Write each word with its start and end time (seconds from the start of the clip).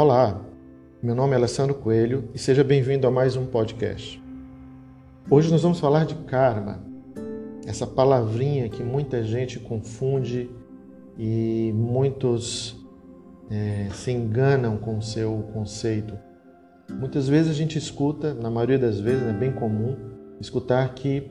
Olá, 0.00 0.40
meu 1.02 1.12
nome 1.12 1.32
é 1.32 1.36
Alessandro 1.36 1.74
Coelho 1.74 2.28
e 2.32 2.38
seja 2.38 2.62
bem-vindo 2.62 3.04
a 3.04 3.10
mais 3.10 3.34
um 3.34 3.44
podcast. 3.44 4.22
Hoje 5.28 5.50
nós 5.50 5.60
vamos 5.60 5.80
falar 5.80 6.06
de 6.06 6.14
karma, 6.14 6.80
essa 7.66 7.84
palavrinha 7.84 8.68
que 8.68 8.80
muita 8.84 9.24
gente 9.24 9.58
confunde 9.58 10.48
e 11.18 11.72
muitos 11.74 12.76
é, 13.50 13.88
se 13.92 14.12
enganam 14.12 14.76
com 14.76 14.98
o 14.98 15.02
seu 15.02 15.48
conceito. 15.52 16.16
Muitas 16.88 17.28
vezes 17.28 17.50
a 17.50 17.54
gente 17.54 17.76
escuta, 17.76 18.32
na 18.34 18.52
maioria 18.52 18.78
das 18.78 19.00
vezes 19.00 19.26
é 19.26 19.32
bem 19.32 19.50
comum, 19.50 19.96
escutar 20.40 20.94
que 20.94 21.28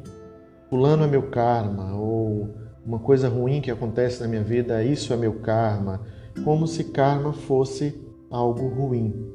fulano 0.70 1.06
é 1.06 1.08
meu 1.08 1.30
karma 1.30 1.96
ou 1.96 2.50
uma 2.86 3.00
coisa 3.00 3.30
ruim 3.30 3.62
que 3.62 3.72
acontece 3.72 4.20
na 4.20 4.28
minha 4.28 4.44
vida, 4.44 4.84
isso 4.84 5.14
é 5.14 5.16
meu 5.16 5.36
karma, 5.36 6.02
como 6.44 6.68
se 6.68 6.84
karma 6.84 7.32
fosse 7.32 8.06
algo 8.30 8.68
ruim. 8.68 9.32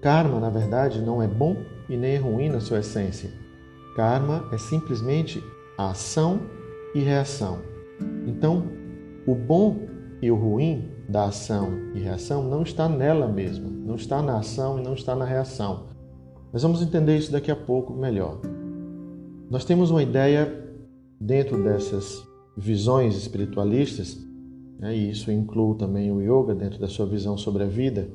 Karma, 0.00 0.40
na 0.40 0.50
verdade, 0.50 1.00
não 1.00 1.22
é 1.22 1.28
bom 1.28 1.56
e 1.88 1.96
nem 1.96 2.14
é 2.14 2.18
ruim 2.18 2.48
na 2.48 2.60
sua 2.60 2.80
essência. 2.80 3.30
Karma 3.94 4.48
é 4.52 4.58
simplesmente 4.58 5.42
ação 5.78 6.40
e 6.94 7.00
reação. 7.00 7.58
Então, 8.26 8.64
o 9.26 9.34
bom 9.34 9.86
e 10.20 10.30
o 10.30 10.36
ruim 10.36 10.90
da 11.08 11.26
ação 11.26 11.72
e 11.94 12.00
reação 12.00 12.42
não 12.42 12.62
está 12.62 12.88
nela 12.88 13.28
mesma, 13.28 13.68
não 13.68 13.96
está 13.96 14.22
na 14.22 14.38
ação 14.38 14.78
e 14.78 14.82
não 14.82 14.94
está 14.94 15.14
na 15.14 15.24
reação. 15.24 15.86
Nós 16.52 16.62
vamos 16.62 16.82
entender 16.82 17.16
isso 17.16 17.32
daqui 17.32 17.50
a 17.50 17.56
pouco 17.56 17.92
melhor. 17.92 18.40
Nós 19.50 19.64
temos 19.64 19.90
uma 19.90 20.02
ideia 20.02 20.62
dentro 21.20 21.62
dessas 21.62 22.26
visões 22.56 23.16
espiritualistas, 23.16 24.18
né, 24.82 24.96
e 24.96 25.10
isso 25.10 25.30
inclui 25.30 25.76
também 25.76 26.10
o 26.10 26.20
yoga 26.20 26.56
dentro 26.56 26.80
da 26.80 26.88
sua 26.88 27.06
visão 27.06 27.38
sobre 27.38 27.62
a 27.62 27.66
vida, 27.66 28.08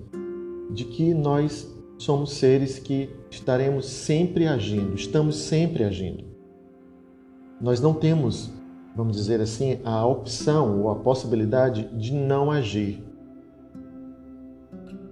de 0.69 0.83
que 0.83 1.13
nós 1.13 1.73
somos 1.97 2.33
seres 2.33 2.77
que 2.77 3.09
estaremos 3.31 3.85
sempre 3.85 4.45
agindo, 4.45 4.93
estamos 4.93 5.37
sempre 5.37 5.85
agindo. 5.85 6.25
Nós 7.61 7.79
não 7.79 7.93
temos, 7.93 8.51
vamos 8.93 9.15
dizer 9.15 9.39
assim, 9.39 9.79
a 9.85 10.05
opção 10.05 10.81
ou 10.81 10.91
a 10.91 10.95
possibilidade 10.97 11.87
de 11.97 12.13
não 12.13 12.51
agir. 12.51 13.01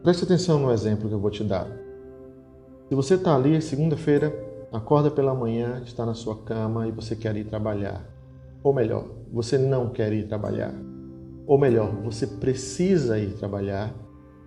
Preste 0.04 0.26
atenção 0.26 0.60
no 0.60 0.72
exemplo 0.72 1.08
que 1.08 1.16
eu 1.16 1.20
vou 1.20 1.32
te 1.32 1.44
dar. 1.44 1.68
Se 2.90 2.94
você 2.94 3.16
está 3.16 3.34
ali, 3.34 3.60
segunda-feira, 3.62 4.32
acorda 4.74 5.10
pela 5.10 5.34
manhã, 5.34 5.82
está 5.86 6.06
na 6.06 6.14
sua 6.14 6.36
cama 6.36 6.86
e 6.86 6.92
você 6.92 7.16
quer 7.16 7.36
ir 7.38 7.46
trabalhar. 7.46 8.06
Ou 8.62 8.74
melhor, 8.74 9.08
você 9.32 9.58
não 9.58 9.90
quer 9.90 10.12
ir 10.14 10.28
trabalhar. 10.28 10.95
Ou 11.48 11.58
melhor, 11.58 11.92
você 12.04 12.26
precisa 12.26 13.20
ir 13.20 13.34
trabalhar 13.34 13.94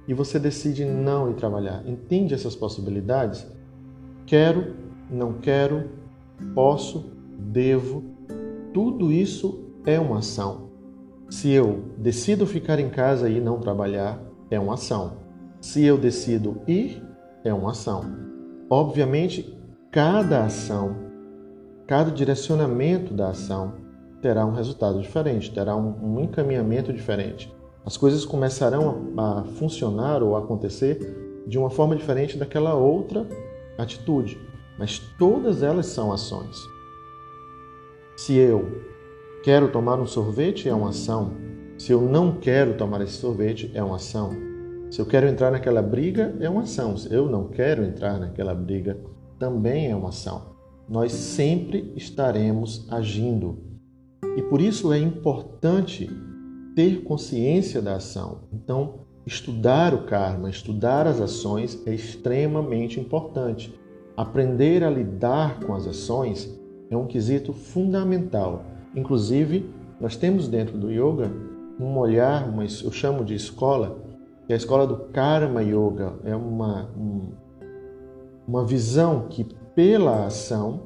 e 0.07 0.15
você 0.15 0.39
decide 0.39 0.85
não 0.85 1.31
ir 1.31 1.35
trabalhar. 1.35 1.83
Entende 1.87 2.35
essas 2.35 2.57
possibilidades? 2.57 3.47
Quero, 4.27 4.75
não 5.11 5.35
quero, 5.35 5.91
posso, 6.55 7.13
devo. 7.39 8.03
Tudo 8.73 9.13
isso 9.13 9.65
é 9.87 9.99
uma 9.99 10.19
ação. 10.19 10.69
Se 11.31 11.51
eu 11.51 11.85
decido 11.99 12.47
ficar 12.47 12.81
em 12.81 12.89
casa 12.89 13.29
e 13.29 13.41
não 13.41 13.61
trabalhar, 13.61 14.21
é 14.51 14.59
uma 14.59 14.75
ação. 14.75 15.19
Se 15.61 15.85
eu 15.85 15.99
decido 15.99 16.61
ir, 16.67 17.03
é 17.45 17.53
uma 17.53 17.73
ação. 17.73 18.05
Obviamente, 18.71 19.57
cada 19.91 20.45
ação, 20.45 20.97
cada 21.87 22.11
direcionamento 22.11 23.15
da 23.15 23.31
ação 23.31 23.75
terá 24.21 24.45
um 24.45 24.53
resultado 24.53 25.01
diferente, 25.01 25.53
terá 25.53 25.77
um, 25.77 26.17
um 26.17 26.21
encaminhamento 26.21 26.93
diferente. 26.93 27.53
As 27.85 27.97
coisas 27.97 28.25
começarão 28.25 29.13
a, 29.17 29.41
a 29.41 29.45
funcionar 29.45 30.23
ou 30.23 30.37
a 30.37 30.41
acontecer 30.41 31.43
de 31.47 31.59
uma 31.59 31.71
forma 31.71 31.97
diferente 31.97 32.37
daquela 32.37 32.75
outra 32.75 33.27
atitude, 33.79 34.39
mas 34.79 34.99
todas 35.19 35.63
elas 35.63 35.87
são 35.87 36.13
ações. 36.13 36.57
Se 38.17 38.35
eu 38.35 38.83
quero 39.43 39.71
tomar 39.71 39.99
um 40.01 40.07
sorvete, 40.07 40.69
é 40.69 40.75
uma 40.75 40.91
ação. 40.91 41.33
Se 41.79 41.93
eu 41.93 42.01
não 42.03 42.33
quero 42.33 42.75
tomar 42.75 43.01
esse 43.01 43.15
sorvete, 43.15 43.71
é 43.73 43.83
uma 43.83 43.97
ação. 43.97 44.33
Se 44.91 45.01
eu 45.01 45.07
quero 45.07 45.29
entrar 45.29 45.53
naquela 45.53 45.81
briga, 45.81 46.35
é 46.41 46.51
uma 46.51 46.63
ação. 46.63 46.97
Se 46.97 47.13
eu 47.13 47.29
não 47.29 47.47
quero 47.47 47.85
entrar 47.85 48.19
naquela 48.19 48.55
briga, 48.55 48.99
também 49.39 49.91
é 49.91 49.95
uma 49.95 50.09
ação. 50.09 50.57
Nós 50.89 51.13
sempre 51.13 51.93
estaremos 51.95 52.87
agindo. 52.91 53.68
E 54.39 54.43
por 54.43 54.61
isso 54.61 54.93
é 54.93 55.01
importante 55.01 56.09
ter 56.77 57.03
consciência 57.03 57.83
da 57.83 57.97
ação. 57.97 58.43
Então, 58.53 59.01
estudar 59.27 59.93
o 59.93 60.05
karma, 60.05 60.49
estudar 60.49 61.09
as 61.09 61.21
ações 61.21 61.83
é 61.85 61.93
extremamente 61.93 63.01
importante. 63.01 63.77
Aprender 64.17 64.85
a 64.85 64.91
lidar 64.91 65.59
com 65.59 65.75
as 65.75 65.89
ações 65.89 66.57
é 66.89 66.97
um 66.97 67.09
quesito 67.09 67.53
fundamental. 67.53 68.65
Inclusive, 68.95 69.69
nós 70.01 70.15
temos 70.15 70.47
dentro 70.47 70.79
do 70.79 70.89
yoga 70.89 71.33
um 71.81 71.99
olhar, 71.99 72.49
uma, 72.49 72.63
eu 72.63 72.93
chamo 72.93 73.25
de 73.25 73.35
escola, 73.35 73.99
que 74.47 74.53
é 74.53 74.55
a 74.55 74.57
escola 74.57 74.87
do 74.87 74.99
Karma 75.13 75.65
Yoga. 75.65 76.15
É 76.23 76.37
uma, 76.37 76.89
um, 76.97 77.33
uma 78.47 78.65
visão 78.65 79.27
que, 79.29 79.43
pela 79.75 80.27
ação, 80.27 80.83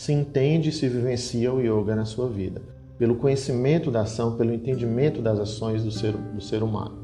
se 0.00 0.14
entende 0.14 0.70
e 0.70 0.72
se 0.72 0.88
vivencia 0.88 1.52
o 1.52 1.60
yoga 1.60 1.94
na 1.94 2.06
sua 2.06 2.26
vida. 2.26 2.62
Pelo 2.96 3.16
conhecimento 3.16 3.90
da 3.90 4.00
ação, 4.00 4.34
pelo 4.34 4.50
entendimento 4.50 5.20
das 5.20 5.38
ações 5.38 5.84
do 5.84 5.90
ser, 5.90 6.12
do 6.12 6.40
ser 6.40 6.62
humano. 6.62 7.00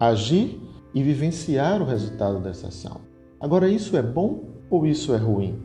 Agir 0.00 0.58
e 0.94 1.02
vivenciar 1.02 1.82
o 1.82 1.84
resultado 1.84 2.40
dessa 2.40 2.68
ação. 2.68 3.02
Agora, 3.38 3.68
isso 3.68 3.98
é 3.98 4.02
bom 4.02 4.44
ou 4.70 4.86
isso 4.86 5.12
é 5.12 5.18
ruim? 5.18 5.58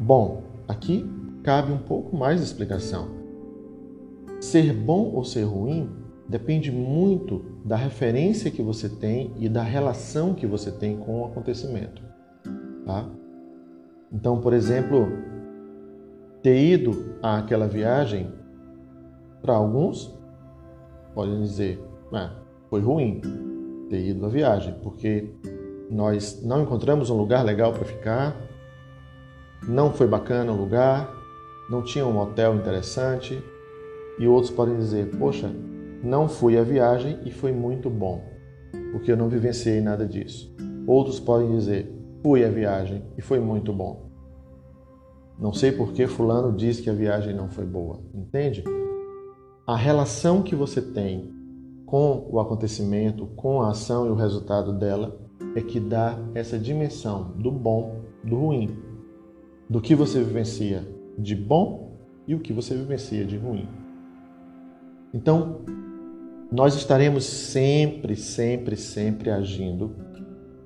Bom, 0.00 0.42
aqui 0.66 1.06
cabe 1.42 1.70
um 1.70 1.76
pouco 1.76 2.16
mais 2.16 2.38
de 2.38 2.46
explicação. 2.46 3.06
Ser 4.40 4.72
bom 4.72 5.12
ou 5.12 5.22
ser 5.22 5.42
ruim 5.42 5.90
depende 6.26 6.72
muito 6.72 7.44
da 7.62 7.76
referência 7.76 8.50
que 8.50 8.62
você 8.62 8.88
tem 8.88 9.34
e 9.38 9.50
da 9.50 9.62
relação 9.62 10.32
que 10.32 10.46
você 10.46 10.70
tem 10.70 10.96
com 10.96 11.20
o 11.20 11.26
acontecimento. 11.26 12.00
Tá? 12.86 13.06
Então, 14.10 14.40
por 14.40 14.54
exemplo, 14.54 15.36
ter 16.48 16.56
ido 16.56 17.16
àquela 17.22 17.68
viagem, 17.68 18.32
para 19.42 19.52
alguns, 19.52 20.18
podem 21.14 21.42
dizer, 21.42 21.78
ah, 22.10 22.30
foi 22.70 22.80
ruim 22.80 23.20
ter 23.90 24.00
ido 24.00 24.24
à 24.24 24.30
viagem, 24.30 24.74
porque 24.82 25.30
nós 25.90 26.42
não 26.42 26.62
encontramos 26.62 27.10
um 27.10 27.18
lugar 27.18 27.44
legal 27.44 27.74
para 27.74 27.84
ficar, 27.84 28.34
não 29.68 29.92
foi 29.92 30.06
bacana 30.06 30.50
o 30.50 30.56
lugar, 30.56 31.12
não 31.68 31.82
tinha 31.82 32.06
um 32.06 32.18
hotel 32.18 32.54
interessante, 32.54 33.38
e 34.18 34.26
outros 34.26 34.50
podem 34.50 34.78
dizer, 34.78 35.10
poxa, 35.18 35.52
não 36.02 36.30
fui 36.30 36.56
à 36.56 36.62
viagem 36.62 37.18
e 37.26 37.30
foi 37.30 37.52
muito 37.52 37.90
bom, 37.90 38.24
porque 38.90 39.12
eu 39.12 39.18
não 39.18 39.28
vivenciei 39.28 39.82
nada 39.82 40.06
disso. 40.06 40.50
Outros 40.86 41.20
podem 41.20 41.50
dizer, 41.50 41.94
Fui 42.20 42.44
à 42.44 42.48
viagem 42.48 43.04
e 43.16 43.22
foi 43.22 43.38
muito 43.38 43.72
bom. 43.72 44.07
Não 45.38 45.52
sei 45.52 45.70
por 45.70 45.92
que 45.92 46.06
fulano 46.06 46.52
diz 46.56 46.80
que 46.80 46.90
a 46.90 46.94
viagem 46.94 47.34
não 47.34 47.48
foi 47.48 47.64
boa. 47.64 48.00
Entende? 48.12 48.64
A 49.66 49.76
relação 49.76 50.42
que 50.42 50.54
você 50.54 50.82
tem 50.82 51.32
com 51.86 52.26
o 52.30 52.40
acontecimento, 52.40 53.26
com 53.36 53.62
a 53.62 53.70
ação 53.70 54.06
e 54.06 54.10
o 54.10 54.14
resultado 54.14 54.72
dela 54.72 55.18
é 55.54 55.60
que 55.60 55.78
dá 55.78 56.18
essa 56.34 56.58
dimensão 56.58 57.32
do 57.36 57.50
bom, 57.50 58.00
do 58.24 58.36
ruim, 58.36 58.76
do 59.70 59.80
que 59.80 59.94
você 59.94 60.22
vivencia 60.22 60.86
de 61.16 61.34
bom 61.34 61.92
e 62.26 62.34
o 62.34 62.40
que 62.40 62.52
você 62.52 62.74
vivencia 62.74 63.24
de 63.24 63.36
ruim. 63.36 63.68
Então, 65.14 65.60
nós 66.50 66.74
estaremos 66.74 67.24
sempre, 67.24 68.16
sempre, 68.16 68.76
sempre 68.76 69.30
agindo 69.30 69.94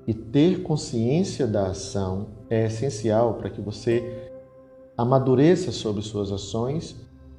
e 0.07 0.13
ter 0.13 0.63
consciência 0.63 1.45
da 1.45 1.67
ação 1.67 2.27
é 2.49 2.65
essencial 2.65 3.35
para 3.35 3.49
que 3.49 3.61
você 3.61 4.32
amadureça 4.97 5.71
sobre 5.71 6.01
suas 6.01 6.31
ações 6.31 6.95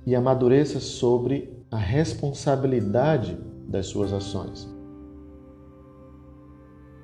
e 0.06 0.14
amadureça 0.14 0.80
sobre 0.80 1.52
a 1.70 1.76
responsabilidade 1.76 3.38
das 3.68 3.86
suas 3.86 4.12
ações. 4.12 4.68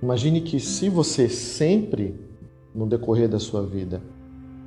Imagine 0.02 0.41
que 0.41 0.58
se 0.58 0.88
você 0.88 1.29
sempre, 1.29 2.19
no 2.75 2.87
decorrer 2.87 3.29
da 3.29 3.38
sua 3.38 3.64
vida, 3.64 4.02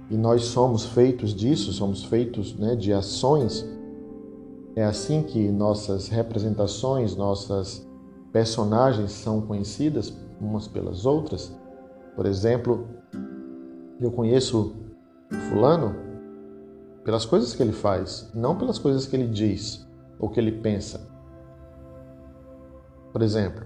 e 0.10 0.18
nós 0.18 0.44
somos 0.44 0.86
feitos 0.86 1.34
disso, 1.34 1.72
somos 1.74 2.04
feitos 2.04 2.56
né, 2.56 2.76
de 2.76 2.94
ações, 2.94 3.68
é 4.76 4.84
assim 4.84 5.24
que 5.24 5.52
nossas 5.52 6.08
representações, 6.08 7.16
nossas 7.16 7.88
personagens 8.32 9.12
são 9.12 9.42
conhecidas 9.42 10.14
umas 10.40 10.68
pelas 10.68 11.06
outras. 11.06 11.56
Por 12.16 12.26
exemplo, 12.26 12.88
eu 14.00 14.12
conheço 14.12 14.83
Fulano 15.50 15.96
pelas 17.04 17.26
coisas 17.26 17.54
que 17.54 17.62
ele 17.62 17.74
faz, 17.74 18.30
não 18.34 18.58
pelas 18.58 18.80
coisas 18.80 19.06
que 19.06 19.16
ele 19.16 19.28
diz 19.28 19.86
ou 20.20 20.30
que 20.30 20.40
ele 20.40 20.52
pensa. 20.52 21.10
Por 23.12 23.22
exemplo, 23.22 23.66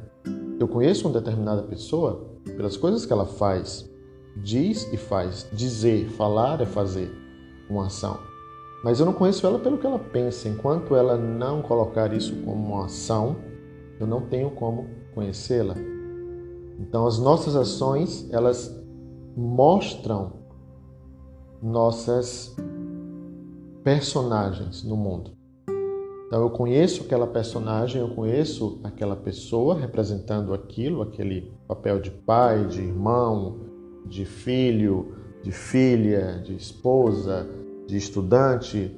Eu 0.59 0.67
conheço 0.67 1.07
uma 1.07 1.13
determinada 1.13 1.61
pessoa 1.61 2.31
pelas 2.55 2.75
coisas 2.75 3.05
que 3.05 3.13
ela 3.13 3.27
faz, 3.27 3.87
diz 4.35 4.91
e 4.91 4.97
faz. 4.97 5.47
Dizer, 5.53 6.09
falar 6.09 6.61
é 6.61 6.65
fazer 6.65 7.11
uma 7.69 7.85
ação. 7.85 8.17
Mas 8.83 8.99
eu 8.99 9.05
não 9.05 9.13
conheço 9.13 9.45
ela 9.45 9.59
pelo 9.59 9.77
que 9.77 9.85
ela 9.85 9.99
pensa. 9.99 10.49
Enquanto 10.49 10.95
ela 10.95 11.15
não 11.15 11.61
colocar 11.61 12.11
isso 12.11 12.35
como 12.37 12.73
uma 12.73 12.85
ação, 12.85 13.35
eu 13.99 14.07
não 14.07 14.21
tenho 14.21 14.49
como 14.49 14.87
conhecê-la. 15.13 15.75
Então 16.79 17.05
as 17.05 17.19
nossas 17.19 17.55
ações, 17.55 18.27
elas 18.31 18.75
mostram 19.35 20.33
nossas 21.62 22.56
personagens 23.83 24.83
no 24.83 24.95
mundo. 24.95 25.31
Então 26.27 26.42
eu 26.42 26.50
conheço 26.50 27.04
aquela 27.04 27.25
personagem, 27.25 28.01
eu 28.01 28.09
conheço 28.09 28.81
aquela 28.83 29.15
pessoa 29.15 29.80
representando 29.80 30.54
aquilo, 30.54 31.01
aquele 31.01 31.54
papel 31.68 32.01
de 32.01 32.12
pai, 32.12 32.65
de 32.65 32.81
irmão, 32.81 33.59
de 34.06 34.25
filho, 34.25 35.15
de 35.42 35.51
filha, 35.51 36.42
de 36.44 36.54
esposa, 36.54 37.48
de 37.88 37.95
estudante, 37.95 38.94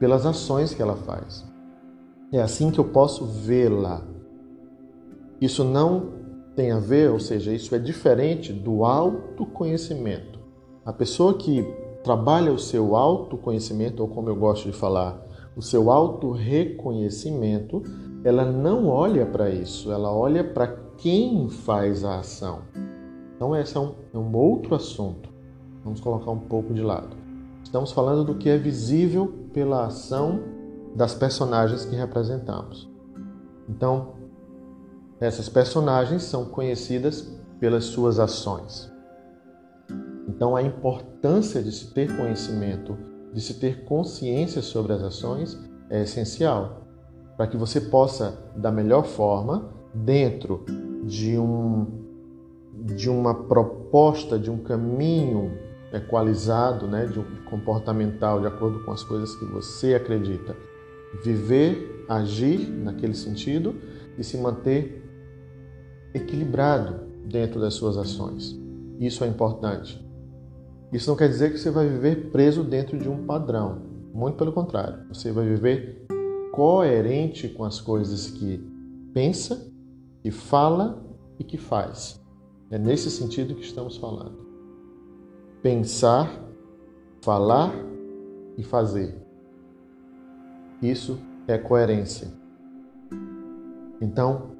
pelas 0.00 0.26
ações 0.26 0.74
que 0.74 0.82
ela 0.82 0.96
faz. 0.96 1.46
É 2.32 2.40
assim 2.40 2.72
que 2.72 2.80
eu 2.80 2.86
posso 2.86 3.24
vê-la. 3.24 4.02
Isso 5.40 5.62
não 5.62 6.12
tem 6.56 6.72
a 6.72 6.80
ver, 6.80 7.10
ou 7.10 7.20
seja, 7.20 7.52
isso 7.52 7.74
é 7.74 7.78
diferente 7.78 8.52
do 8.52 8.84
autoconhecimento. 8.84 10.35
A 10.86 10.92
pessoa 10.92 11.34
que 11.34 11.64
trabalha 12.04 12.52
o 12.52 12.58
seu 12.60 12.94
autoconhecimento, 12.94 14.04
ou 14.04 14.08
como 14.08 14.28
eu 14.28 14.36
gosto 14.36 14.70
de 14.70 14.72
falar, 14.72 15.20
o 15.56 15.60
seu 15.60 15.90
auto-reconhecimento, 15.90 17.82
ela 18.22 18.44
não 18.44 18.86
olha 18.86 19.26
para 19.26 19.50
isso, 19.50 19.90
ela 19.90 20.12
olha 20.12 20.44
para 20.44 20.68
quem 20.96 21.48
faz 21.48 22.04
a 22.04 22.20
ação. 22.20 22.60
Então, 23.34 23.56
esse 23.56 23.76
é 23.76 23.80
um, 23.80 23.94
é 24.14 24.16
um 24.18 24.32
outro 24.36 24.76
assunto. 24.76 25.28
Vamos 25.82 25.98
colocar 26.00 26.30
um 26.30 26.38
pouco 26.38 26.72
de 26.72 26.82
lado. 26.82 27.16
Estamos 27.64 27.90
falando 27.90 28.22
do 28.22 28.36
que 28.36 28.48
é 28.48 28.56
visível 28.56 29.34
pela 29.52 29.86
ação 29.86 30.38
das 30.94 31.16
personagens 31.16 31.84
que 31.84 31.96
representamos. 31.96 32.88
Então, 33.68 34.10
essas 35.18 35.48
personagens 35.48 36.22
são 36.22 36.44
conhecidas 36.44 37.28
pelas 37.58 37.86
suas 37.86 38.20
ações. 38.20 38.94
Então, 40.36 40.54
a 40.54 40.62
importância 40.62 41.62
de 41.62 41.72
se 41.72 41.92
ter 41.92 42.14
conhecimento 42.14 42.96
de 43.36 43.42
se 43.42 43.52
ter 43.54 43.84
consciência 43.84 44.62
sobre 44.62 44.94
as 44.94 45.02
ações 45.02 45.58
é 45.90 46.02
essencial 46.02 46.86
para 47.36 47.46
que 47.46 47.56
você 47.56 47.78
possa, 47.82 48.38
da 48.56 48.72
melhor 48.72 49.04
forma, 49.04 49.70
dentro 49.92 50.64
de 51.04 51.38
um 51.38 52.06
de 52.72 53.10
uma 53.10 53.34
proposta, 53.34 54.38
de 54.38 54.50
um 54.50 54.58
caminho 54.58 55.52
equalizado, 55.92 56.86
né, 56.86 57.06
de 57.06 57.18
um 57.18 57.24
comportamental 57.44 58.40
de 58.40 58.46
acordo 58.46 58.84
com 58.84 58.90
as 58.90 59.02
coisas 59.02 59.34
que 59.34 59.44
você 59.46 59.94
acredita, 59.94 60.54
viver, 61.22 62.04
agir 62.08 62.58
naquele 62.58 63.14
sentido 63.14 63.74
e 64.18 64.24
se 64.24 64.36
manter 64.36 65.02
equilibrado 66.14 67.00
dentro 67.26 67.60
das 67.60 67.74
suas 67.74 67.96
ações. 67.96 68.58
Isso 68.98 69.24
é 69.24 69.26
importante. 69.26 70.05
Isso 70.96 71.10
não 71.10 71.16
quer 71.16 71.28
dizer 71.28 71.52
que 71.52 71.58
você 71.58 71.70
vai 71.70 71.86
viver 71.86 72.30
preso 72.30 72.64
dentro 72.64 72.98
de 72.98 73.06
um 73.06 73.26
padrão. 73.26 73.82
Muito 74.14 74.38
pelo 74.38 74.50
contrário, 74.50 75.06
você 75.08 75.30
vai 75.30 75.44
viver 75.44 76.06
coerente 76.52 77.50
com 77.50 77.64
as 77.64 77.78
coisas 77.78 78.30
que 78.30 78.66
pensa, 79.12 79.70
que 80.22 80.30
fala 80.30 81.04
e 81.38 81.44
que 81.44 81.58
faz. 81.58 82.18
É 82.70 82.78
nesse 82.78 83.10
sentido 83.10 83.54
que 83.54 83.60
estamos 83.60 83.98
falando. 83.98 84.38
Pensar, 85.60 86.42
falar 87.20 87.74
e 88.56 88.62
fazer. 88.62 89.18
Isso 90.80 91.18
é 91.46 91.58
coerência. 91.58 92.28
Então, 94.00 94.52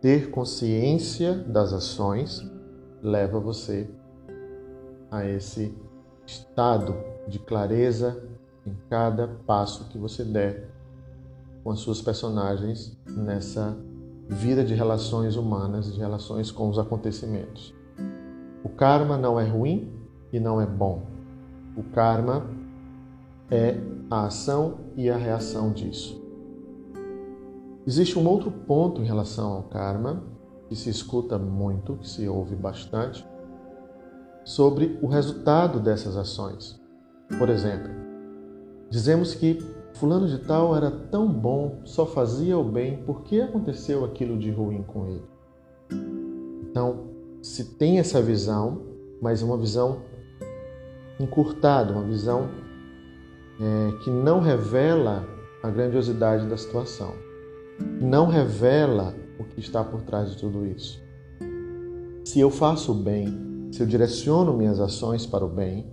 ter 0.00 0.30
consciência 0.30 1.34
das 1.34 1.74
ações 1.74 2.42
leva 3.02 3.38
você 3.38 3.90
a 5.10 5.24
esse 5.24 5.74
estado 6.26 6.94
de 7.28 7.38
clareza 7.38 8.22
em 8.66 8.74
cada 8.90 9.28
passo 9.46 9.84
que 9.88 9.98
você 9.98 10.24
der 10.24 10.68
com 11.62 11.70
as 11.70 11.80
suas 11.80 12.00
personagens 12.00 12.96
nessa 13.06 13.76
vida 14.28 14.64
de 14.64 14.74
relações 14.74 15.36
humanas, 15.36 15.92
de 15.92 15.98
relações 15.98 16.50
com 16.50 16.68
os 16.68 16.78
acontecimentos. 16.78 17.74
O 18.64 18.68
karma 18.68 19.16
não 19.16 19.38
é 19.38 19.44
ruim 19.44 19.92
e 20.32 20.40
não 20.40 20.60
é 20.60 20.66
bom. 20.66 21.02
O 21.76 21.82
karma 21.82 22.46
é 23.50 23.78
a 24.10 24.26
ação 24.26 24.78
e 24.96 25.08
a 25.08 25.16
reação 25.16 25.72
disso. 25.72 26.20
Existe 27.86 28.18
um 28.18 28.26
outro 28.26 28.50
ponto 28.50 29.00
em 29.00 29.04
relação 29.04 29.52
ao 29.52 29.62
karma 29.62 30.22
que 30.68 30.74
se 30.74 30.90
escuta 30.90 31.38
muito, 31.38 31.94
que 31.94 32.08
se 32.08 32.28
ouve 32.28 32.56
bastante, 32.56 33.24
sobre 34.46 34.96
o 35.02 35.08
resultado 35.08 35.80
dessas 35.80 36.16
ações. 36.16 36.80
Por 37.36 37.48
exemplo, 37.48 37.90
dizemos 38.88 39.34
que 39.34 39.58
Fulano 39.94 40.28
de 40.28 40.38
Tal 40.38 40.76
era 40.76 40.88
tão 40.88 41.26
bom, 41.26 41.80
só 41.84 42.06
fazia 42.06 42.56
o 42.56 42.62
bem, 42.62 43.02
por 43.02 43.24
que 43.24 43.40
aconteceu 43.40 44.04
aquilo 44.04 44.38
de 44.38 44.50
ruim 44.52 44.84
com 44.84 45.08
ele? 45.08 45.24
Então, 46.70 47.08
se 47.42 47.76
tem 47.76 47.98
essa 47.98 48.22
visão, 48.22 48.82
mas 49.20 49.42
uma 49.42 49.56
visão 49.58 50.02
encurtada, 51.18 51.92
uma 51.92 52.04
visão 52.04 52.48
é, 53.60 54.04
que 54.04 54.10
não 54.10 54.38
revela 54.38 55.26
a 55.60 55.70
grandiosidade 55.70 56.46
da 56.46 56.56
situação, 56.56 57.14
não 58.00 58.28
revela 58.28 59.12
o 59.40 59.44
que 59.44 59.58
está 59.58 59.82
por 59.82 60.02
trás 60.02 60.30
de 60.30 60.36
tudo 60.36 60.64
isso. 60.64 61.02
Se 62.24 62.38
eu 62.38 62.50
faço 62.50 62.92
o 62.92 62.94
bem, 62.94 63.45
se 63.76 63.82
eu 63.82 63.86
direciono 63.86 64.56
minhas 64.56 64.80
ações 64.80 65.26
para 65.26 65.44
o 65.44 65.48
bem, 65.48 65.86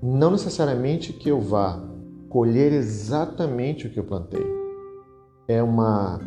não 0.00 0.30
necessariamente 0.30 1.12
que 1.12 1.28
eu 1.28 1.40
vá 1.40 1.82
colher 2.28 2.72
exatamente 2.72 3.88
o 3.88 3.90
que 3.90 3.98
eu 3.98 4.04
plantei. 4.04 4.46
É 5.48 5.60
uma 5.60 6.20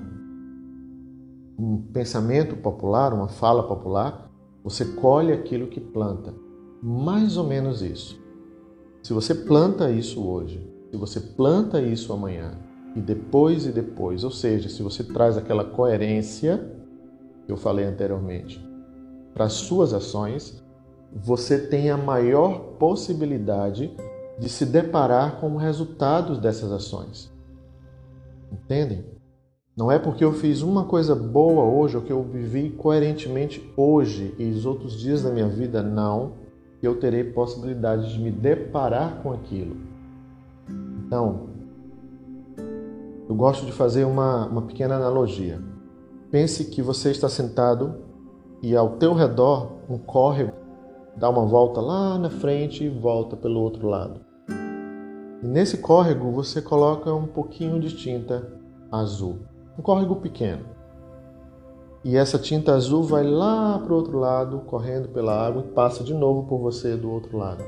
um 1.58 1.78
pensamento 1.94 2.58
popular, 2.58 3.14
uma 3.14 3.30
fala 3.30 3.64
popular, 3.64 4.30
você 4.62 4.84
colhe 4.84 5.32
aquilo 5.32 5.68
que 5.68 5.80
planta. 5.80 6.34
Mais 6.84 7.38
ou 7.38 7.46
menos 7.46 7.82
isso. 7.82 8.20
Se 9.04 9.14
você 9.14 9.34
planta 9.34 9.90
isso 9.90 10.22
hoje, 10.22 10.70
se 10.90 10.98
você 10.98 11.22
planta 11.22 11.80
isso 11.80 12.12
amanhã, 12.12 12.58
e 12.94 13.00
depois 13.00 13.66
e 13.66 13.72
depois, 13.72 14.26
ou 14.26 14.32
seja, 14.32 14.68
se 14.68 14.84
você 14.84 15.02
traz 15.02 15.38
aquela 15.38 15.64
coerência 15.64 16.76
que 17.46 17.52
eu 17.52 17.56
falei 17.56 17.86
anteriormente, 17.86 18.71
para 19.34 19.46
as 19.46 19.54
suas 19.54 19.94
ações, 19.94 20.62
você 21.14 21.58
tem 21.58 21.90
a 21.90 21.98
maior 21.98 22.60
possibilidade 22.80 23.96
de 24.40 24.50
se 24.50 24.66
deparar 24.66 25.40
com 25.40 25.56
os 25.56 25.62
resultados 25.62 26.38
dessas 26.40 26.72
ações. 26.72 27.32
Entendem? 28.52 29.06
Não 29.76 29.92
é 29.92 29.98
porque 29.98 30.24
eu 30.24 30.34
fiz 30.34 30.62
uma 30.62 30.86
coisa 30.86 31.16
boa 31.16 31.64
hoje 31.64 31.96
ou 31.96 32.04
que 32.04 32.12
eu 32.12 32.24
vivi 32.24 32.70
coerentemente 32.70 33.72
hoje 33.78 34.36
e 34.38 34.50
os 34.50 34.66
outros 34.66 35.00
dias 35.00 35.24
da 35.24 35.30
minha 35.30 35.48
vida, 35.48 35.82
não, 35.82 36.34
que 36.80 36.88
eu 36.88 37.00
terei 37.00 37.24
possibilidade 37.24 38.14
de 38.14 38.20
me 38.20 38.32
deparar 38.32 39.22
com 39.22 39.32
aquilo. 39.32 39.78
Então, 41.06 41.50
eu 43.30 43.36
gosto 43.36 43.66
de 43.66 43.72
fazer 43.72 44.04
uma, 44.04 44.46
uma 44.48 44.62
pequena 44.64 44.96
analogia. 44.96 45.62
Pense 46.30 46.66
que 46.66 46.82
você 46.82 47.12
está 47.12 47.30
sentado 47.30 47.96
e 48.62 48.76
ao 48.76 48.98
teu 48.98 49.14
redor 49.14 49.72
um 49.90 49.98
córrego 49.98 50.54
dá 51.16 51.30
uma 51.30 51.46
volta 51.46 51.82
lá 51.82 52.18
na 52.18 52.30
frente 52.30 52.84
e 52.84 52.90
volta 52.90 53.36
pelo 53.36 53.60
outro 53.60 53.88
lado. 53.88 54.22
E 55.44 55.48
nesse 55.48 55.80
córrego 55.80 56.32
você 56.32 56.62
coloca 56.62 57.14
um 57.14 57.26
pouquinho 57.26 57.80
de 57.80 57.96
tinta 57.96 58.48
azul, 58.92 59.40
um 59.78 59.82
córrego 59.82 60.18
pequeno. 60.18 60.66
E 62.04 62.16
essa 62.18 62.40
tinta 62.40 62.74
azul 62.74 63.04
vai 63.04 63.24
lá 63.24 63.78
para 63.78 63.94
o 63.94 63.96
outro 63.96 64.18
lado, 64.18 64.60
correndo 64.62 65.10
pela 65.10 65.36
água 65.36 65.64
e 65.64 65.72
passa 65.72 66.04
de 66.04 66.14
novo 66.14 66.48
por 66.48 66.60
você 66.60 66.96
do 66.96 67.12
outro 67.12 67.38
lado. 67.38 67.64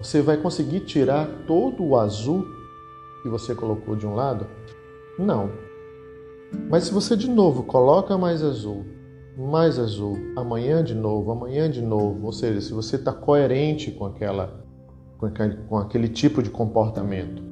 Você 0.00 0.20
vai 0.20 0.36
conseguir 0.36 0.80
tirar 0.80 1.26
todo 1.46 1.82
o 1.82 1.96
azul 1.96 2.44
que 3.22 3.28
você 3.30 3.54
colocou 3.54 3.96
de 3.96 4.06
um 4.06 4.14
lado? 4.14 4.46
Não. 5.18 5.50
Mas 6.68 6.84
se 6.84 6.92
você 6.92 7.16
de 7.16 7.30
novo 7.30 7.62
coloca 7.62 8.18
mais 8.18 8.42
azul, 8.42 8.84
mais 9.36 9.78
azul, 9.78 10.16
amanhã 10.34 10.82
de 10.82 10.94
novo, 10.94 11.30
amanhã 11.30 11.70
de 11.70 11.82
novo. 11.82 12.24
Ou 12.24 12.32
seja, 12.32 12.60
se 12.60 12.72
você 12.72 12.96
está 12.96 13.12
coerente 13.12 13.90
com 13.90 14.06
aquela, 14.06 14.64
com 15.18 15.26
aquele, 15.26 15.56
com 15.68 15.76
aquele 15.76 16.08
tipo 16.08 16.42
de 16.42 16.48
comportamento, 16.48 17.42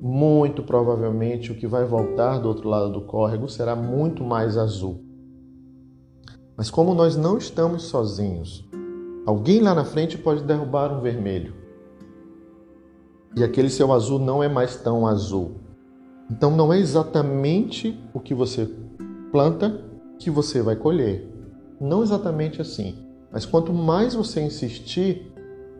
muito 0.00 0.62
provavelmente 0.62 1.52
o 1.52 1.54
que 1.54 1.66
vai 1.66 1.84
voltar 1.84 2.38
do 2.38 2.48
outro 2.48 2.68
lado 2.68 2.92
do 2.92 3.02
córrego 3.02 3.48
será 3.48 3.76
muito 3.76 4.24
mais 4.24 4.56
azul. 4.56 5.04
Mas 6.56 6.70
como 6.70 6.94
nós 6.94 7.16
não 7.16 7.36
estamos 7.36 7.84
sozinhos, 7.84 8.68
alguém 9.26 9.60
lá 9.60 9.74
na 9.74 9.84
frente 9.84 10.16
pode 10.16 10.42
derrubar 10.42 10.92
um 10.92 11.00
vermelho. 11.00 11.54
E 13.36 13.44
aquele 13.44 13.68
seu 13.68 13.92
azul 13.92 14.18
não 14.18 14.42
é 14.42 14.48
mais 14.48 14.76
tão 14.76 15.06
azul. 15.06 15.56
Então 16.30 16.50
não 16.50 16.72
é 16.72 16.78
exatamente 16.78 18.02
o 18.14 18.20
que 18.20 18.34
você 18.34 18.68
planta 19.30 19.87
que 20.18 20.30
você 20.30 20.60
vai 20.62 20.76
colher. 20.76 21.28
Não 21.80 22.02
exatamente 22.02 22.60
assim. 22.60 22.96
Mas 23.30 23.46
quanto 23.46 23.72
mais 23.72 24.14
você 24.14 24.40
insistir 24.40 25.32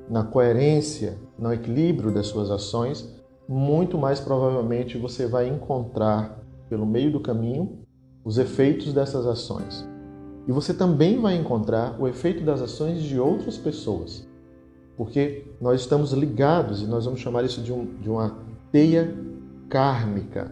na 0.08 0.22
coerência, 0.22 1.18
no 1.38 1.52
equilíbrio 1.52 2.12
das 2.12 2.26
suas 2.26 2.50
ações, 2.50 3.14
muito 3.48 3.96
mais 3.96 4.20
provavelmente 4.20 4.98
você 4.98 5.26
vai 5.26 5.48
encontrar 5.48 6.38
pelo 6.68 6.86
meio 6.86 7.10
do 7.10 7.20
caminho 7.20 7.78
os 8.24 8.38
efeitos 8.38 8.92
dessas 8.92 9.26
ações. 9.26 9.88
E 10.46 10.52
você 10.52 10.72
também 10.72 11.20
vai 11.20 11.36
encontrar 11.36 12.00
o 12.00 12.06
efeito 12.06 12.44
das 12.44 12.60
ações 12.60 13.02
de 13.02 13.18
outras 13.18 13.56
pessoas. 13.56 14.26
Porque 14.96 15.46
nós 15.60 15.80
estamos 15.80 16.12
ligados, 16.12 16.82
e 16.82 16.86
nós 16.86 17.04
vamos 17.04 17.20
chamar 17.20 17.44
isso 17.44 17.60
de, 17.60 17.72
um, 17.72 17.84
de 18.00 18.10
uma 18.10 18.36
teia 18.72 19.14
kármica. 19.68 20.50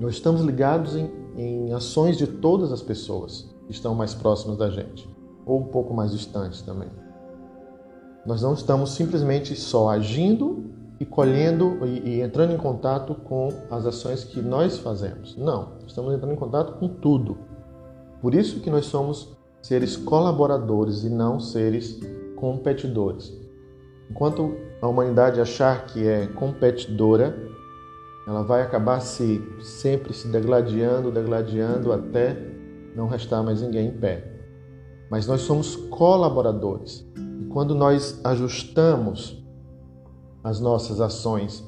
Nós 0.00 0.14
estamos 0.14 0.40
ligados 0.40 0.96
em, 0.96 1.10
em 1.36 1.72
ações 1.72 2.16
de 2.16 2.26
todas 2.26 2.72
as 2.72 2.82
pessoas 2.82 3.48
que 3.66 3.72
estão 3.72 3.94
mais 3.94 4.14
próximas 4.14 4.56
da 4.56 4.70
gente, 4.70 5.08
ou 5.46 5.60
um 5.60 5.64
pouco 5.64 5.94
mais 5.94 6.10
distantes 6.10 6.62
também. 6.62 6.88
Nós 8.26 8.42
não 8.42 8.52
estamos 8.52 8.90
simplesmente 8.90 9.54
só 9.56 9.88
agindo 9.88 10.64
e 10.98 11.06
colhendo 11.06 11.78
e, 11.86 12.16
e, 12.16 12.20
entrando 12.20 12.52
em 12.52 12.58
contato 12.58 13.14
com 13.14 13.48
as 13.70 13.86
ações 13.86 14.22
que 14.22 14.42
nós 14.42 14.78
fazemos. 14.78 15.36
Não, 15.36 15.72
estamos 15.86 16.12
entrando 16.12 16.34
em 16.34 16.36
contato 16.36 16.74
com 16.74 16.88
tudo. 16.88 17.38
Por 18.20 18.34
isso 18.34 18.60
que 18.60 18.68
nós 18.68 18.84
somos 18.84 19.34
seres 19.62 19.96
colaboradores 19.96 21.04
e 21.04 21.08
não 21.08 21.40
seres 21.40 21.98
competidores. 22.36 23.32
Enquanto 24.10 24.54
a 24.82 24.88
humanidade 24.88 25.40
achar 25.40 25.86
que 25.86 26.06
é 26.06 26.26
competidora, 26.26 27.34
ela 28.26 28.42
vai 28.42 28.62
acabar 28.62 29.00
se 29.00 29.42
sempre 29.60 30.12
se 30.12 30.28
degladiando, 30.28 31.10
degladiando 31.10 31.92
até 31.92 32.36
não 32.94 33.08
restar 33.08 33.42
mais 33.42 33.62
ninguém 33.62 33.88
em 33.88 33.98
pé. 33.98 34.24
Mas 35.10 35.26
nós 35.26 35.40
somos 35.42 35.76
colaboradores. 35.76 37.06
E 37.40 37.44
quando 37.46 37.74
nós 37.74 38.20
ajustamos 38.24 39.44
as 40.44 40.60
nossas 40.60 41.00
ações 41.00 41.64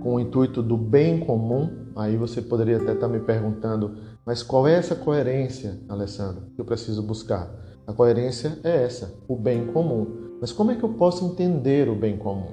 com 0.00 0.16
o 0.16 0.20
intuito 0.20 0.62
do 0.62 0.76
bem 0.76 1.20
comum, 1.20 1.86
aí 1.94 2.16
você 2.16 2.42
poderia 2.42 2.76
até 2.76 2.92
estar 2.92 3.08
me 3.08 3.20
perguntando, 3.20 3.96
mas 4.24 4.42
qual 4.42 4.66
é 4.66 4.74
essa 4.74 4.94
coerência, 4.94 5.80
Alessandro, 5.88 6.46
que 6.54 6.60
eu 6.60 6.64
preciso 6.64 7.02
buscar? 7.02 7.50
A 7.86 7.92
coerência 7.92 8.58
é 8.64 8.82
essa, 8.82 9.14
o 9.28 9.36
bem 9.36 9.66
comum. 9.66 10.36
Mas 10.40 10.52
como 10.52 10.72
é 10.72 10.74
que 10.74 10.82
eu 10.82 10.94
posso 10.94 11.24
entender 11.24 11.88
o 11.88 11.94
bem 11.94 12.16
comum? 12.16 12.52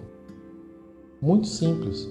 Muito 1.22 1.48
simples. 1.48 2.08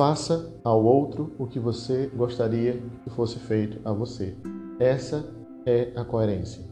Faça 0.00 0.50
ao 0.64 0.82
outro 0.82 1.30
o 1.38 1.46
que 1.46 1.58
você 1.60 2.06
gostaria 2.06 2.82
que 3.04 3.10
fosse 3.10 3.38
feito 3.38 3.86
a 3.86 3.92
você. 3.92 4.34
Essa 4.78 5.30
é 5.66 5.92
a 5.94 6.02
coerência. 6.02 6.64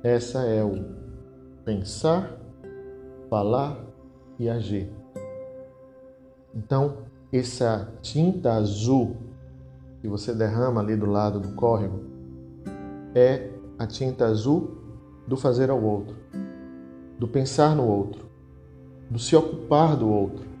Essa 0.00 0.44
é 0.44 0.62
o 0.62 0.74
pensar, 1.64 2.38
falar 3.28 3.84
e 4.38 4.48
agir. 4.48 4.92
Então, 6.54 6.98
essa 7.32 7.92
tinta 8.00 8.52
azul 8.52 9.16
que 10.00 10.06
você 10.06 10.32
derrama 10.32 10.80
ali 10.80 10.94
do 10.94 11.06
lado 11.06 11.40
do 11.40 11.48
córrego 11.56 11.98
é 13.12 13.50
a 13.76 13.88
tinta 13.88 14.26
azul 14.26 14.78
do 15.26 15.36
fazer 15.36 15.68
ao 15.68 15.82
outro, 15.82 16.14
do 17.18 17.26
pensar 17.26 17.74
no 17.74 17.88
outro, 17.88 18.24
do 19.10 19.18
se 19.18 19.34
ocupar 19.34 19.96
do 19.96 20.08
outro. 20.08 20.51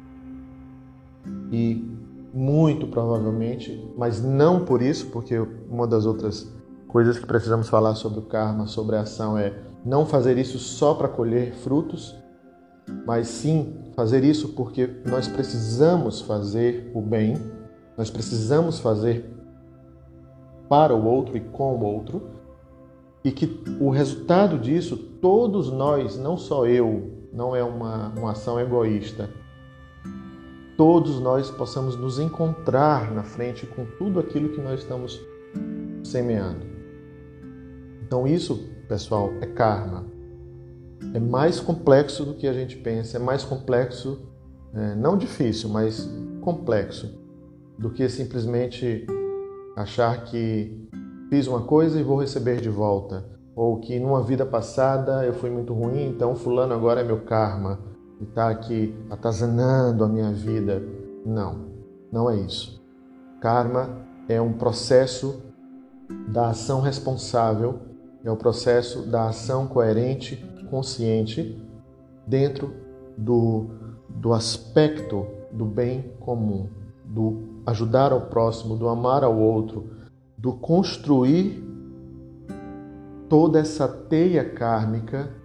E 1.52 1.86
muito 2.32 2.86
provavelmente, 2.86 3.92
mas 3.96 4.22
não 4.22 4.64
por 4.64 4.80
isso, 4.80 5.06
porque 5.10 5.38
uma 5.68 5.86
das 5.86 6.06
outras 6.06 6.50
coisas 6.88 7.18
que 7.18 7.26
precisamos 7.26 7.68
falar 7.68 7.94
sobre 7.94 8.20
o 8.20 8.22
karma, 8.22 8.66
sobre 8.66 8.96
a 8.96 9.02
ação 9.02 9.36
é 9.36 9.54
não 9.84 10.06
fazer 10.06 10.38
isso 10.38 10.58
só 10.58 10.94
para 10.94 11.08
colher 11.08 11.52
frutos, 11.54 12.16
mas 13.06 13.28
sim 13.28 13.76
fazer 13.94 14.24
isso 14.24 14.48
porque 14.50 14.88
nós 15.06 15.28
precisamos 15.28 16.22
fazer 16.22 16.90
o 16.94 17.00
bem, 17.00 17.36
nós 17.96 18.10
precisamos 18.10 18.78
fazer 18.78 19.30
para 20.68 20.94
o 20.94 21.04
outro 21.04 21.36
e 21.36 21.40
com 21.40 21.74
o 21.76 21.84
outro, 21.84 22.30
e 23.24 23.30
que 23.30 23.62
o 23.78 23.90
resultado 23.90 24.58
disso, 24.58 24.96
todos 24.96 25.70
nós, 25.70 26.16
não 26.16 26.36
só 26.36 26.66
eu, 26.66 27.10
não 27.32 27.54
é 27.54 27.62
uma, 27.62 28.08
uma 28.16 28.32
ação 28.32 28.58
egoísta, 28.58 29.30
todos 30.76 31.20
nós 31.20 31.50
possamos 31.50 31.96
nos 31.96 32.18
encontrar 32.18 33.12
na 33.12 33.22
frente 33.22 33.66
com 33.66 33.84
tudo 33.98 34.20
aquilo 34.20 34.50
que 34.50 34.60
nós 34.60 34.80
estamos 34.80 35.20
semeando. 36.04 36.66
Então, 38.06 38.26
isso, 38.26 38.68
pessoal, 38.88 39.32
é 39.40 39.46
karma 39.46 40.12
é 41.14 41.18
mais 41.18 41.60
complexo 41.60 42.24
do 42.24 42.34
que 42.34 42.46
a 42.46 42.52
gente 42.52 42.76
pensa, 42.76 43.16
é 43.16 43.20
mais 43.20 43.44
complexo, 43.44 44.20
é, 44.74 44.94
não 44.94 45.16
difícil, 45.16 45.68
mas 45.68 46.08
complexo, 46.40 47.20
do 47.78 47.90
que 47.90 48.08
simplesmente 48.08 49.06
achar 49.76 50.24
que 50.24 50.88
fiz 51.28 51.46
uma 51.46 51.62
coisa 51.62 51.98
e 51.98 52.02
vou 52.02 52.20
receber 52.20 52.60
de 52.60 52.68
volta, 52.68 53.26
ou 53.54 53.80
que 53.80 53.98
numa 53.98 54.22
vida 54.22 54.46
passada 54.46 55.24
eu 55.26 55.34
fui 55.34 55.50
muito 55.50 55.74
ruim, 55.74 56.06
então 56.06 56.34
fulano 56.34 56.72
agora 56.72 57.00
é 57.00 57.04
meu 57.04 57.20
karma 57.22 57.91
está 58.24 58.48
aqui 58.48 58.94
atazanando 59.10 60.04
a 60.04 60.08
minha 60.08 60.32
vida. 60.32 60.82
Não, 61.24 61.66
não 62.10 62.30
é 62.30 62.36
isso. 62.36 62.82
Karma 63.40 63.88
é 64.28 64.40
um 64.40 64.52
processo 64.52 65.42
da 66.28 66.50
ação 66.50 66.80
responsável, 66.80 67.80
é 68.24 68.30
o 68.30 68.34
um 68.34 68.36
processo 68.36 69.02
da 69.02 69.28
ação 69.28 69.66
coerente 69.66 70.36
consciente 70.70 71.62
dentro 72.26 72.72
do, 73.16 73.66
do 74.08 74.32
aspecto 74.32 75.26
do 75.52 75.64
bem 75.64 76.12
comum, 76.20 76.68
do 77.04 77.62
ajudar 77.66 78.12
ao 78.12 78.22
próximo, 78.22 78.76
do 78.76 78.88
amar 78.88 79.22
ao 79.22 79.38
outro, 79.38 79.90
do 80.36 80.54
construir 80.54 81.62
toda 83.28 83.58
essa 83.58 83.86
teia 83.86 84.48
kármica 84.48 85.41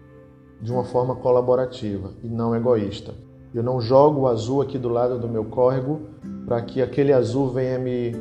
de 0.62 0.72
uma 0.72 0.84
forma 0.84 1.16
colaborativa 1.16 2.12
e 2.24 2.28
não 2.28 2.56
egoísta. 2.56 3.14
Eu 3.54 3.64
não 3.64 3.80
jogo 3.80 4.22
o 4.22 4.28
azul 4.28 4.62
aqui 4.62 4.78
do 4.78 4.90
lado 4.90 5.18
do 5.20 5.28
meu 5.28 5.46
córrego 5.46 6.02
para 6.46 6.62
que 6.62 6.82
aquele 6.82 7.14
azul 7.14 7.50
venha 7.50 7.80
me, 7.80 8.12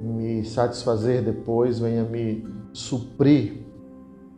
me 0.00 0.44
satisfazer 0.44 1.22
depois, 1.22 1.78
venha 1.78 2.04
me 2.04 2.46
suprir 2.72 3.66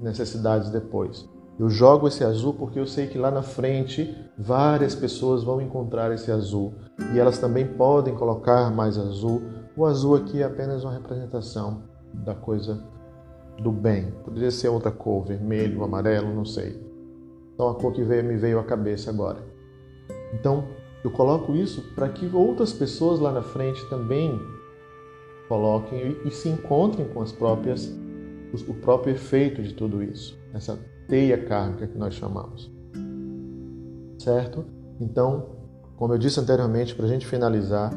necessidades 0.00 0.70
depois. 0.70 1.28
Eu 1.58 1.68
jogo 1.68 2.08
esse 2.08 2.24
azul 2.24 2.54
porque 2.54 2.78
eu 2.78 2.86
sei 2.86 3.06
que 3.06 3.18
lá 3.18 3.30
na 3.30 3.42
frente 3.42 4.14
várias 4.36 4.94
pessoas 4.94 5.44
vão 5.44 5.60
encontrar 5.60 6.10
esse 6.12 6.30
azul 6.30 6.74
e 7.14 7.18
elas 7.18 7.38
também 7.38 7.66
podem 7.66 8.14
colocar 8.14 8.70
mais 8.70 8.98
azul. 8.98 9.42
O 9.76 9.86
azul 9.86 10.16
aqui 10.16 10.42
é 10.42 10.44
apenas 10.44 10.82
uma 10.82 10.92
representação 10.92 11.82
da 12.12 12.34
coisa 12.34 12.82
do 13.60 13.70
bem. 13.70 14.10
Poderia 14.24 14.50
ser 14.50 14.68
outra 14.68 14.90
cor, 14.90 15.24
vermelho, 15.24 15.84
amarelo, 15.84 16.34
não 16.34 16.44
sei. 16.44 16.91
Então 17.54 17.68
a 17.68 17.74
cor 17.74 17.92
que 17.92 18.02
veio, 18.02 18.24
me 18.24 18.36
veio 18.36 18.58
à 18.58 18.64
cabeça 18.64 19.10
agora. 19.10 19.42
Então 20.32 20.64
eu 21.04 21.10
coloco 21.10 21.54
isso 21.54 21.82
para 21.94 22.08
que 22.08 22.30
outras 22.34 22.72
pessoas 22.72 23.18
lá 23.18 23.32
na 23.32 23.42
frente 23.42 23.84
também 23.88 24.40
coloquem 25.48 26.16
e, 26.24 26.30
se 26.30 26.48
encontrem 26.48 27.06
com 27.08 27.20
as 27.20 27.32
próprias 27.32 27.92
o 28.68 28.74
próprio 28.74 29.14
efeito 29.14 29.62
de 29.62 29.72
tudo 29.72 30.02
isso, 30.02 30.38
essa 30.52 30.78
teia 31.08 31.42
kármica 31.42 31.86
que 31.86 31.96
nós 31.96 32.14
chamamos. 32.14 32.70
Certo? 34.18 34.64
Então, 35.00 35.56
como 35.96 36.12
eu 36.12 36.18
disse 36.18 36.38
anteriormente, 36.38 36.94
para 36.94 37.06
a 37.06 37.08
gente 37.08 37.26
finalizar, 37.26 37.90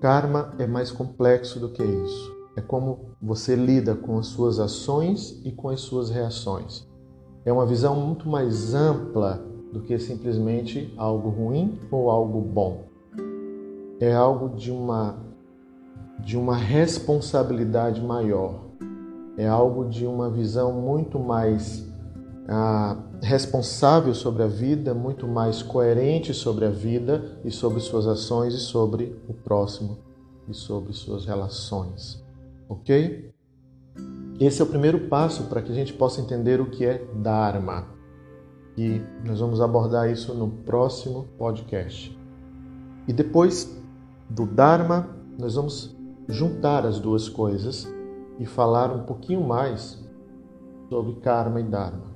karma 0.00 0.52
é 0.58 0.66
mais 0.66 0.90
complexo 0.90 1.60
do 1.60 1.68
que 1.68 1.82
isso. 1.82 2.36
É 2.56 2.60
como 2.60 3.10
você 3.22 3.54
lida 3.54 3.94
com 3.94 4.18
as 4.18 4.26
suas 4.26 4.58
ações 4.58 5.40
e 5.44 5.52
com 5.52 5.68
as 5.68 5.80
suas 5.80 6.10
reações. 6.10 6.89
É 7.44 7.52
uma 7.52 7.66
visão 7.66 7.96
muito 7.96 8.28
mais 8.28 8.74
ampla 8.74 9.42
do 9.72 9.80
que 9.80 9.98
simplesmente 9.98 10.92
algo 10.96 11.28
ruim 11.28 11.78
ou 11.90 12.10
algo 12.10 12.40
bom. 12.40 12.84
É 13.98 14.12
algo 14.12 14.48
de 14.56 14.70
uma 14.70 15.16
de 16.18 16.36
uma 16.36 16.54
responsabilidade 16.54 17.98
maior 18.02 18.70
é 19.40 19.48
algo 19.48 19.88
de 19.88 20.06
uma 20.06 20.28
visão 20.28 20.70
muito 20.70 21.18
mais 21.18 21.88
ah, 22.46 22.94
responsável 23.22 24.14
sobre 24.14 24.42
a 24.42 24.46
vida, 24.46 24.92
muito 24.92 25.26
mais 25.26 25.62
coerente 25.62 26.34
sobre 26.34 26.66
a 26.66 26.70
vida 26.70 27.40
e 27.42 27.50
sobre 27.50 27.80
suas 27.80 28.06
ações 28.06 28.52
e 28.52 28.58
sobre 28.58 29.16
o 29.26 29.32
próximo 29.32 29.96
e 30.46 30.52
sobre 30.52 30.92
suas 30.92 31.24
relações. 31.24 32.22
Ok? 32.68 33.32
Esse 34.40 34.62
é 34.62 34.64
o 34.64 34.68
primeiro 34.68 35.08
passo 35.08 35.44
para 35.44 35.60
que 35.60 35.70
a 35.70 35.74
gente 35.74 35.92
possa 35.92 36.20
entender 36.20 36.60
o 36.60 36.70
que 36.70 36.86
é 36.86 37.04
Dharma. 37.14 37.86
E 38.76 39.02
nós 39.24 39.38
vamos 39.38 39.60
abordar 39.60 40.10
isso 40.10 40.32
no 40.32 40.48
próximo 40.48 41.28
podcast. 41.36 42.18
E 43.06 43.12
depois 43.12 43.78
do 44.30 44.46
Dharma, 44.46 45.08
nós 45.38 45.56
vamos 45.56 45.94
juntar 46.26 46.86
as 46.86 46.98
duas 46.98 47.28
coisas 47.28 47.86
e 48.38 48.46
falar 48.46 48.90
um 48.90 49.02
pouquinho 49.02 49.46
mais 49.46 50.02
sobre 50.88 51.20
Karma 51.20 51.60
e 51.60 51.64
Dharma. 51.64 52.10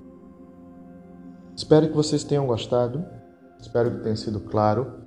Espero 1.55 1.89
que 1.89 1.95
vocês 1.95 2.25
tenham 2.25 2.47
gostado, 2.47 3.05
espero 3.61 3.91
que 3.91 4.03
tenha 4.03 4.17
sido 4.17 4.41
claro. 4.41 5.04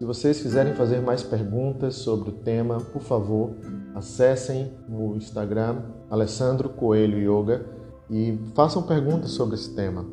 Se 0.00 0.06
vocês 0.06 0.40
quiserem 0.40 0.72
fazer 0.72 1.02
mais 1.02 1.22
perguntas 1.22 1.96
sobre 1.96 2.30
o 2.30 2.32
tema, 2.32 2.78
por 2.78 3.02
favor, 3.02 3.50
acessem 3.94 4.72
o 4.88 5.14
Instagram 5.14 5.82
Alessandro 6.08 6.70
Coelho 6.70 7.18
Yoga 7.18 7.66
e 8.08 8.38
façam 8.54 8.82
perguntas 8.82 9.32
sobre 9.32 9.56
esse 9.56 9.74
tema. 9.74 10.06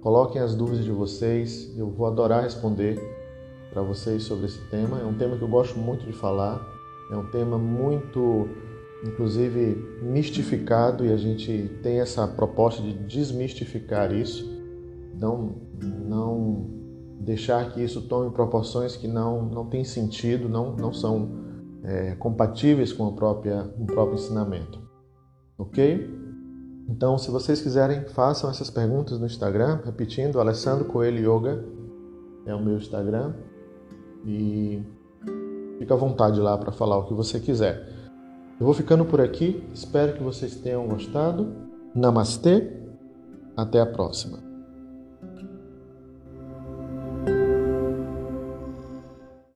Coloquem 0.00 0.40
as 0.40 0.54
dúvidas 0.54 0.86
de 0.86 0.90
vocês, 0.90 1.70
eu 1.76 1.90
vou 1.90 2.06
adorar 2.06 2.44
responder 2.44 2.98
para 3.70 3.82
vocês 3.82 4.22
sobre 4.22 4.46
esse 4.46 4.70
tema. 4.70 5.00
É 5.00 5.04
um 5.04 5.12
tema 5.12 5.36
que 5.36 5.42
eu 5.42 5.48
gosto 5.48 5.78
muito 5.78 6.06
de 6.06 6.14
falar, 6.14 6.66
é 7.12 7.14
um 7.14 7.26
tema 7.26 7.58
muito, 7.58 8.48
inclusive, 9.04 10.00
mistificado 10.00 11.04
e 11.04 11.12
a 11.12 11.16
gente 11.18 11.78
tem 11.82 12.00
essa 12.00 12.26
proposta 12.26 12.80
de 12.80 12.94
desmistificar 12.94 14.14
isso. 14.14 14.50
Não, 15.20 15.56
não 15.82 16.85
deixar 17.20 17.72
que 17.72 17.82
isso 17.82 18.02
tome 18.02 18.30
proporções 18.30 18.96
que 18.96 19.08
não, 19.08 19.42
não 19.42 19.66
têm 19.66 19.84
sentido, 19.84 20.48
não, 20.48 20.76
não 20.76 20.92
são 20.92 21.28
é, 21.82 22.14
compatíveis 22.16 22.92
com, 22.92 23.06
a 23.08 23.12
própria, 23.12 23.64
com 23.76 23.84
o 23.84 23.86
próprio 23.86 24.14
ensinamento. 24.14 24.80
Ok? 25.58 26.10
Então, 26.88 27.18
se 27.18 27.30
vocês 27.30 27.60
quiserem, 27.60 28.02
façam 28.08 28.48
essas 28.48 28.70
perguntas 28.70 29.18
no 29.18 29.26
Instagram, 29.26 29.80
repetindo, 29.84 30.38
Alessandro 30.38 30.84
Coelho 30.84 31.38
Yoga 31.38 31.64
é 32.46 32.54
o 32.54 32.62
meu 32.62 32.76
Instagram. 32.76 33.34
E 34.24 34.82
fica 35.78 35.94
à 35.94 35.96
vontade 35.96 36.40
lá 36.40 36.56
para 36.56 36.72
falar 36.72 36.98
o 36.98 37.04
que 37.06 37.14
você 37.14 37.40
quiser. 37.40 37.88
Eu 38.58 38.64
vou 38.64 38.74
ficando 38.74 39.04
por 39.04 39.20
aqui, 39.20 39.62
espero 39.74 40.14
que 40.14 40.22
vocês 40.22 40.54
tenham 40.56 40.86
gostado. 40.86 41.52
Namastê, 41.94 42.72
até 43.56 43.80
a 43.80 43.86
próxima. 43.86 44.45